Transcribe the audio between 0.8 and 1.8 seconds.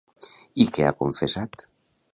ha confessat?